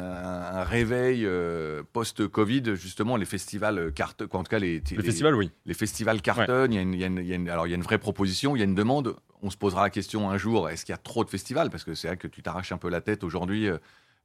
[0.58, 2.76] un réveil euh, post-Covid.
[2.76, 5.52] Justement, les festivals euh, cartonnent, en tout cas, les, Le les- festival, oui.
[5.68, 6.74] les festivals cartonnent.
[6.74, 7.74] Il y a une- il y a une- il y a une- alors, il y
[7.74, 9.16] a une vraie proposition, il y a une demande.
[9.44, 11.70] On se posera la question un jour est-ce qu'il y a trop de festivals?
[11.70, 13.68] Parce que c'est vrai que tu t'arraches un peu la tête aujourd'hui.
[13.68, 13.78] euh,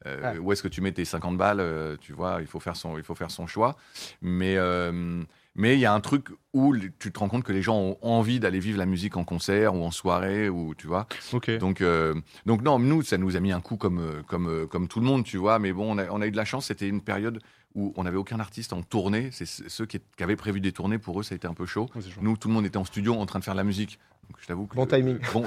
[0.05, 0.39] Ouais.
[0.39, 3.03] Où est-ce que tu mets tes 50 balles Tu vois, il faut faire son, il
[3.03, 3.77] faut faire son choix.
[4.23, 4.57] Mais
[5.57, 7.99] mais il y a un truc où tu te rends compte que les gens ont
[8.03, 11.07] envie d'aller vivre la musique en concert ou en soirée ou tu vois.
[11.33, 11.51] Ok.
[11.59, 12.15] Donc, euh,
[12.45, 15.01] donc non, nous, ça nous a mis un coup comme, euh, comme, euh, comme tout
[15.01, 15.59] le monde, tu vois.
[15.59, 16.67] Mais bon, on a, on a eu de la chance.
[16.67, 17.41] C'était une période
[17.75, 19.29] où on n'avait aucun artiste en tournée.
[19.33, 21.67] C'est ceux qui, qui avaient prévu des tournées, pour eux, ça a été un peu
[21.67, 21.91] chaud.
[22.23, 23.99] Nous, tout le monde était en studio en train de faire de la musique.
[24.29, 25.19] Donc, je t'avoue que Bon timing.
[25.33, 25.43] Bon,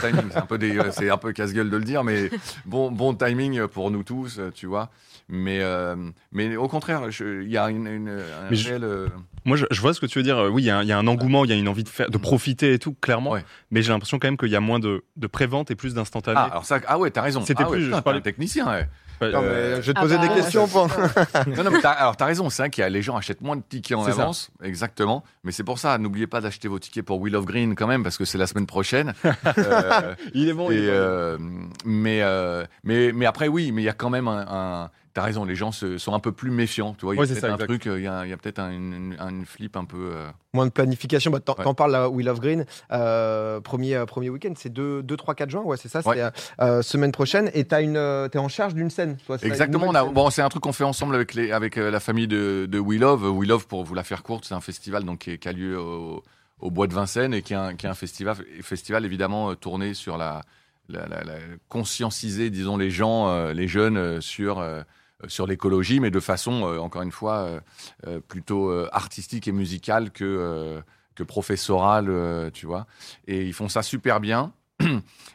[0.00, 2.30] timing, c'est un peu des, euh, c'est un peu casse-gueule de le dire, mais
[2.66, 4.90] bon, bon timing pour nous tous, euh, tu vois.
[5.28, 5.96] Mais, euh,
[6.32, 9.08] mais au contraire, il y a une, une- un réel, euh,
[9.46, 10.48] Moi, je, je vois ce que tu veux dire.
[10.52, 11.84] Oui, il y, a un- il y a un engouement, il y a une envie
[11.84, 13.30] de, faire, de profiter et tout, clairement.
[13.32, 13.44] Ouais.
[13.70, 16.36] Mais j'ai l'impression quand même qu'il y a moins de, de prévente et plus d'instantané.
[16.38, 17.40] Ah, alors ça, ah ouais, t'as raison.
[17.42, 18.66] C'était ah ouais, plus- putain, je t'es parlais- un technicien.
[18.66, 18.88] ouais.
[19.20, 20.68] Non, euh, mais je vais te Ah poser bah, des questions.
[20.68, 20.88] pour-
[21.56, 23.40] Non, non, mais t'as, alors t'as raison, c'est vrai qu'il y a les gens achètent
[23.40, 24.22] moins de tickets en C'est ça.
[24.22, 25.24] avance, exactement.
[25.44, 28.02] Mais c'est pour ça, n'oubliez pas d'acheter vos tickets pour Wheel of Green quand même,
[28.02, 29.12] parce que c'est la semaine prochaine.
[29.58, 30.70] Euh, il est bon.
[30.70, 30.92] il est bon.
[30.92, 31.38] euh,
[31.84, 34.44] mais, euh, mais, mais après, oui, mais il y a quand même un.
[34.48, 36.94] un- T'as raison, les gens se, sont un peu plus méfiants.
[36.98, 37.66] Tu vois, il y a Ouais, c'est peut-être un exact.
[37.68, 40.10] truc, euh, il y a, y a peut-être un, une, une flip un peu.
[40.12, 41.30] euh, Moins de planification.
[41.30, 41.72] Bah, t'en, Ouais.
[41.72, 42.66] parles là, We Love Green.
[42.90, 45.62] Euh, premier, euh, premier week-end, c'est 2, 2, 3, 4 juin.
[45.62, 46.00] Ouais, c'est ça.
[46.00, 46.16] Ouais.
[46.16, 46.30] C'est euh,
[46.62, 47.48] euh, semaine prochaine.
[47.54, 49.16] Et t'as une, euh, t'es en charge d'une scène.
[49.24, 49.84] toi, Exactement.
[49.84, 50.14] On nouvelle a, scène.
[50.14, 52.78] bon, c'est un truc qu'on fait ensemble avec, les, avec euh, la famille de, de
[52.80, 53.24] We Love.
[53.30, 55.52] We Love, pour vous la faire courte, c'est un festival donc, qui, est- qui a
[55.52, 56.24] lieu au,
[56.58, 59.54] au Bois de Vincennes et qui est un, qui est un festival, festival évidemment euh,
[59.54, 60.42] tourné sur la,
[60.88, 64.82] la, la- la- conscientiser, disons, les gens, euh, les jeunes euh, sur, euh,
[65.28, 67.60] sur l'écologie, mais de façon, euh, encore une fois, euh,
[68.06, 70.82] euh, plutôt artistique et musicale que,
[71.14, 72.86] que professorale, tu vois.
[73.26, 74.52] Et ils font ça super bien.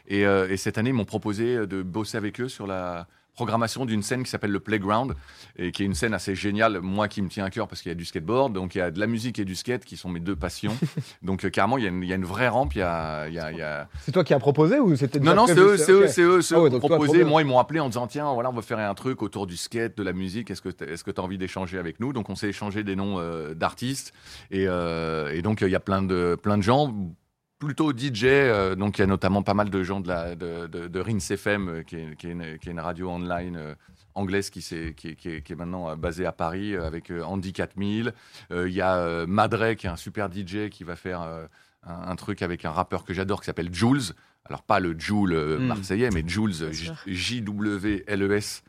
[0.06, 4.02] Et, et cette année, ils m'ont proposé de bosser avec eux sur la programmation d'une
[4.02, 5.14] scène qui s'appelle le Playground,
[5.56, 7.90] et qui est une scène assez géniale, moi qui me tient à cœur parce qu'il
[7.90, 9.96] y a du skateboard, donc il y a de la musique et du skate qui
[9.96, 10.76] sont mes deux passions.
[11.22, 12.82] donc euh, carrément, il y, a une- il y a une vraie rampe, il y
[12.82, 13.28] a...
[13.28, 13.62] il y
[14.02, 16.42] C'est toi qui as proposé ou c'était Non, non, c'est eux, c'est eux, c'est eux,
[16.42, 17.24] c'est Ah eux ouais, proposé.
[17.24, 19.56] Moi, ils m'ont appelé en disant tiens, voilà, on va faire un truc autour du
[19.56, 20.50] skate, de la musique.
[20.50, 22.12] Est-ce que tu as envie d'échanger avec nous?
[22.12, 24.12] Donc, on s'est échangé des noms euh, d'artistes
[24.50, 26.94] et, euh, et donc il y a plein de plein de gens.
[27.60, 30.66] Plutôt DJ, euh, donc il y a notamment pas mal de gens de, la, de,
[30.66, 33.56] de, de Rince FM, euh, qui est, qui, est une, qui est une radio online
[33.56, 33.74] euh,
[34.14, 38.14] anglaise qui, est- qui est, qui est maintenant basée à Paris avec Andy 4000.
[38.50, 41.48] Euh, Il y a Madre, qui est un super DJ qui va faire un,
[41.86, 44.14] un truc avec un rappeur que j'adore qui s'appelle Jules.
[44.46, 45.66] Alors pas le Jules euh, Mm.
[45.66, 46.54] marseillais, mais Jules.
[47.06, 48.62] J-W-L-E-S.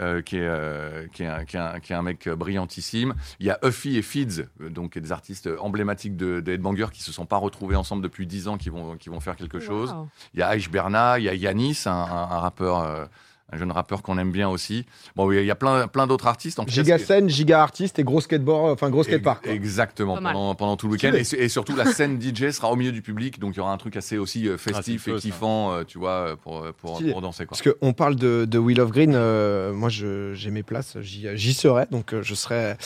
[0.00, 3.14] Euh, qui, est, euh, qui, est un, qui, est un, qui est un mec brillantissime.
[3.40, 7.02] Il y a Huffy et Fids, euh, donc des artistes emblématiques de, de Headbanger qui
[7.02, 9.92] se sont pas retrouvés ensemble depuis 10 ans, qui vont, qui vont faire quelque chose.
[9.92, 10.08] Wow.
[10.34, 13.08] Il y a Aïch Berna, il y a Yanis, un, rappeur,
[13.50, 14.84] un jeune rappeur qu'on aime bien aussi.
[15.16, 16.58] Bon, oui, il y a plein, plein d'autres artistes.
[16.58, 19.44] En Giga scène, giga artiste et gros skateboard, enfin gros skatepark.
[19.44, 19.52] quoi.
[19.52, 21.12] Exactement, pendant, pendant tout le week-end.
[21.14, 23.60] Et, su- et surtout, la scène DJ sera au milieu du public, donc il y
[23.60, 25.28] aura un truc assez aussi euh, festif c'est le et ça.
[25.28, 27.46] kiffant, euh, tu vois, pour, pour, pour danser.
[27.46, 27.56] Quoi.
[27.56, 31.26] Parce qu'on parle de, de Wheel of Green, euh, moi je- j'ai mes places, j'y
[31.34, 32.76] j'y serai, donc euh, je serai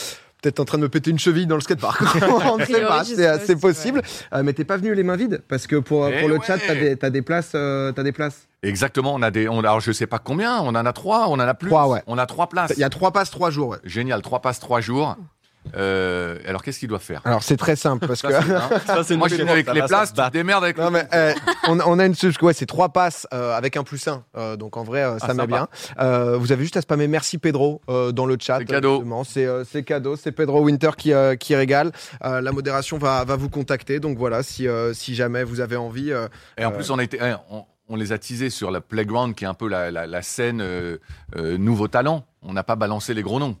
[0.43, 2.01] peut-être en train de me péter une cheville dans le skatepark.
[2.51, 4.01] On ne sait pas, c'est possible.
[4.33, 6.45] Euh, mais t'es pas venu les mains vides, parce que pour, Eh pour le ouais.
[6.45, 7.51] chat, t'as des, des places.
[7.55, 8.47] euh, t'as des places.
[8.61, 9.47] Exactement, on a des.
[9.49, 11.69] On, alors, je sais pas combien, on en a trois, on en a plus.
[11.69, 12.01] Trois, ouais.
[12.07, 12.73] On a trois places.
[12.75, 13.69] Il y a trois passes, trois jours.
[13.69, 13.77] ouais.
[13.83, 15.15] Génial, trois passes, trois jours.
[15.75, 17.21] Euh, alors, qu'est-ce qu'ils doivent faire?
[17.25, 18.27] Alors c'est très simple, parce que.
[18.31, 18.69] Ça, c'est- hein.
[18.85, 20.29] Ça, c'est Moi, je une suis venu avec les places, tu te bat.
[20.29, 21.33] démerdes avec Non mais euh,
[21.67, 24.77] on, on a une ouais, c'est trois passes euh, avec un plus un, euh, donc
[24.77, 25.67] en vrai euh, ça Ah, met bien.
[25.99, 28.59] Euh, vous avez juste à spammer merci Pedro euh, dans le chat.
[28.59, 29.03] C'est cadeau.
[29.25, 31.91] C'est euh, cadeau, c'est Pedro Winter qui euh, qui régale.
[32.23, 35.75] Euh, la modération va va vous contacter, donc voilà si euh, si jamais vous avez
[35.77, 36.11] envie.
[36.11, 38.69] euh, Et en Euh, plus, on, a été, hein, on, on les a teasés sur
[38.71, 40.97] la Playground, qui est un peu la, la- la scène euh,
[41.35, 42.25] euh, nouveau talent.
[42.41, 43.55] On n'a pas balancé les gros noms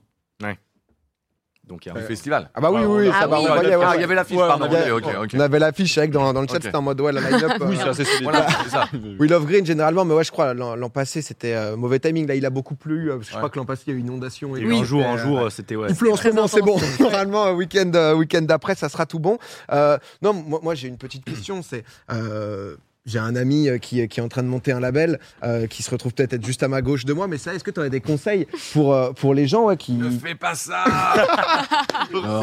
[1.65, 2.49] Donc il y a un- festival.
[2.53, 3.39] Ah bah oui Ouais, oui, on- ça Ah va.
[3.39, 3.45] oui.
[3.49, 4.67] Ah, il y avait l'affiche, Ouais, pardon.
[4.69, 7.53] on avait- l'affiche avec dans, dans le chat, c'était en mode ouais la line-up.
[7.61, 8.23] Oui, euh, c'est assez solide.
[8.23, 8.85] Voilà, c'est ça.
[9.19, 12.27] We Love Green généralement, mais ouais je crois l'an passé c'était euh, mauvais timing.
[12.27, 13.09] Là il a beaucoup plu.
[13.09, 14.55] euh, parce que Je crois que l'an passé il y a eu une inondation.
[14.57, 15.87] Et un jour, un euh, jour, euh, c'était ouais.
[15.89, 16.77] Il pleut en ce moment, c'est bon.
[16.99, 19.37] Normalement, week-end, euh, week-end d'après, ça sera tout bon.
[19.71, 21.61] Euh, non, moi, moi, j'ai une petite question.
[21.63, 25.19] C'est, euh, j'ai un ami euh, qui, qui est en train de monter un label,
[25.43, 27.27] euh, qui se retrouve peut-être être juste à ma gauche de moi.
[27.27, 29.93] Mais ça, est-ce que tu aurais des conseils pour euh, pour les gens ouais, qui
[29.93, 30.83] Ne fais pas ça
[32.11, 32.41] C'est non.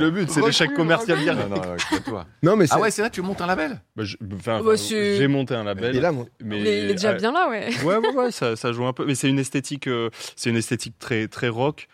[0.00, 1.48] le but, c'est l'échec commercial Non, direct.
[1.48, 2.26] non, non, toi.
[2.42, 2.74] Non, mais c'est.
[2.74, 4.02] Ah ouais, c'est vrai, tu montes un label Bah,
[4.46, 5.96] Bah, c'est- J'ai monté un il label.
[5.96, 7.68] est là, mon- mais Il est, il est déjà euh, bien là, ouais.
[7.84, 9.04] Ouais, ouais, ouais, ça, ça joue un peu.
[9.06, 11.88] Mais c'est une esthétique, euh, c'est une esthétique très, très rock.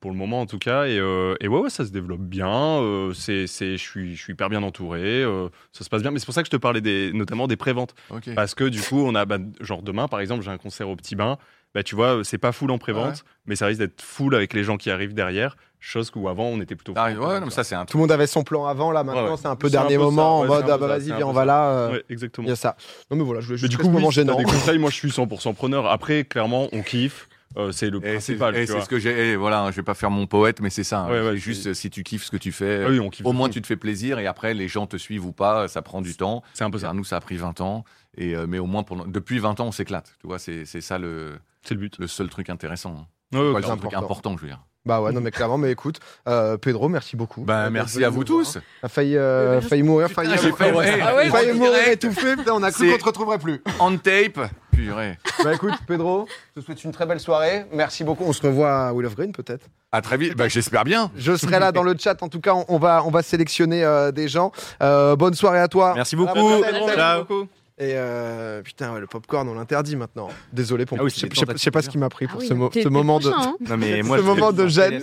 [0.00, 2.48] Pour le moment en tout cas et, euh, et ouais, ouais ça se développe bien
[2.48, 6.10] euh, c'est c'est je suis je suis hyper bien entouré euh, ça se passe bien
[6.10, 8.32] mais c'est pour ça que je te parlais des notamment des préventes Ok.
[8.34, 10.96] parce que du coup on a bah, genre demain par exemple j'ai un concert au
[10.96, 11.36] petit bain
[11.74, 13.12] bah tu vois c'est pas full en prévente Ouais.
[13.46, 16.60] mais ça risque d'être full avec les gens qui arrivent derrière chose où avant on
[16.60, 18.42] était plutôt Ah, full ouais, non, mais ça, c'est un Tout le monde avait son
[18.42, 19.36] plan avant, là maintenant Ouais, ouais.
[19.40, 21.44] c'est un peu un dernier peu moment en mode ah bah vas-y viens on va
[21.44, 21.70] là.
[21.70, 22.76] euh, Ouais, exactement Il y a ça.
[23.10, 24.36] Non mais voilà, je voulais mais juste du que coup moment gênant.
[24.36, 28.56] des conseils moi je suis 100% preneur après clairement on kiffe euh, c'est le principal
[28.56, 29.30] et c'est ce que j'ai.
[29.32, 31.00] et Voilà, hein, je vais pas faire mon poète, mais c'est ça.
[31.00, 31.10] hein.
[31.10, 33.32] Ouais, ouais, juste si tu kiffes ce que tu fais, Ah oui, on kiffe au
[33.32, 33.54] moins tout.
[33.54, 36.16] tu te fais plaisir et après les gens te suivent ou pas, ça prend du
[36.16, 36.42] temps.
[36.54, 37.84] c'est un peu ça Nous, ça a pris 20 ans,
[38.16, 40.14] et, euh, mais au moins pendant- depuis 20 ans, on s'éclate.
[40.20, 43.06] Tu vois, c'est c'est ça le, c'est le but le seul truc intéressant.
[43.32, 43.38] hein.
[43.38, 43.98] Ouais, le c'est seul truc important.
[44.04, 44.60] important, je veux dire.
[44.86, 47.42] Bah ouais, non mais clairement, mais écoute, euh, Pedro, merci beaucoup.
[47.42, 48.56] Bah, Euh, merci à vous tous.
[48.82, 52.36] A failli, euh, failli mourir, failli, failli- failli- Ah ouais, failli en mourir étouffé.
[52.36, 53.60] Putain, on a cru qu'on te retrouverait plus.
[53.80, 54.40] On tape.
[54.78, 55.18] Purée.
[55.42, 57.64] Bah écoute, Pedro, je te souhaite une très belle soirée.
[57.72, 58.24] Merci beaucoup.
[58.24, 59.66] On se revoit à Will of Green peut-être.
[59.90, 60.36] À très vite.
[60.36, 61.10] Bah, j'espère bien.
[61.16, 62.22] Je serai là dans le chat.
[62.22, 64.52] En tout cas, on, on va, on va sélectionner euh, des gens.
[64.82, 65.94] Euh, bonne soirée à toi.
[65.94, 66.60] Merci beaucoup.
[66.60, 67.46] la prochaine.
[67.80, 70.28] Et euh, putain, ouais, le popcorn, on l'interdit maintenant.
[70.52, 72.32] Désolé pour Ah oui, je sais- pas- je sais pas ce qui m'a pris Ah
[72.32, 73.28] pour oui, ce, mo- moment de.
[73.30, 73.54] hein.
[73.68, 75.00] Non mais moi ce moment de gêne.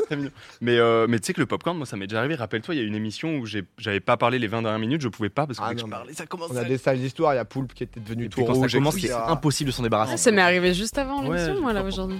[0.60, 2.36] Mais, euh, mais tu sais que le popcorn, moi, ça m'est déjà arrivé.
[2.36, 5.08] Rappelle-toi, il y a une émission où j'avais pas parlé les 20 dernières minutes, je
[5.08, 7.34] pouvais pas parce que Ah non, je parlais, ça commence On a des sales histoires.
[7.34, 8.70] Il y a Poulpe qui était devenu tout rouge.
[8.70, 10.14] ça commence, c'est impossible de s'en débarrasser.
[10.16, 12.18] Ah, ça m'est arrivé juste avant l'émission, moi, là, aujourd'hui.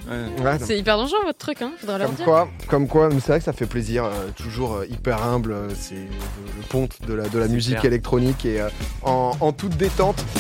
[0.62, 1.72] C'est hyper dangereux, votre truc, hein.
[1.80, 2.26] Faudrait leur Comme dire.
[2.26, 5.96] quoi, comme quoi, mais c'est vrai que ça fait plaisir, euh, toujours hyper humble, c'est
[5.96, 8.62] le, ponte de la, de la musique électronique et
[9.04, 10.24] en toute détente.